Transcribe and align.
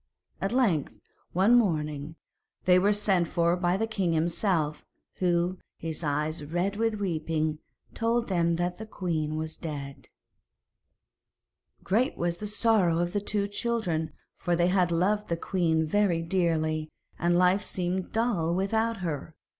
At 0.41 0.51
length, 0.51 0.99
one 1.31 1.53
morning, 1.53 2.15
they 2.65 2.79
were 2.79 2.91
sent 2.91 3.27
for 3.27 3.55
by 3.55 3.77
the 3.77 3.85
king 3.85 4.13
himself, 4.13 4.83
who, 5.19 5.59
his 5.77 6.03
eyes 6.03 6.43
red 6.43 6.75
with 6.75 6.95
weeping, 6.95 7.59
told 7.93 8.27
them 8.27 8.55
that 8.55 8.79
the 8.79 8.87
queen 8.87 9.35
was 9.35 9.57
dead. 9.57 10.09
[Illustration: 11.77 11.77
THE 11.81 11.85
DRAGON 11.85 12.05
DISCOMFITED] 12.07 12.11
Great 12.17 12.19
was 12.19 12.37
the 12.37 12.47
sorrow 12.47 12.97
of 12.97 13.13
the 13.13 13.21
two 13.21 13.47
children, 13.47 14.13
for 14.35 14.55
they 14.55 14.69
had 14.69 14.91
loved 14.91 15.27
the 15.29 15.37
queen 15.37 15.85
very 15.85 16.23
dearly, 16.23 16.89
and 17.19 17.37
life 17.37 17.61
seemed 17.61 18.11
dull 18.11 18.55
without 18.55 18.97
her. 19.05 19.35